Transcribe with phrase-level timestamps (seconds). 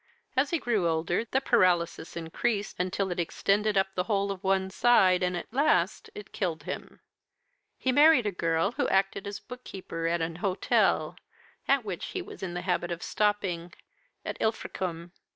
[0.35, 4.71] As he grew older, the paralysis increased, until it extended up the whole of one
[4.71, 7.01] side, and, at last, it killed him.
[7.77, 11.17] He married a girl who acted as book keeper at an hotel,
[11.67, 13.73] at which he was in the habit of stopping,
[14.25, 15.11] at Ilfracombe.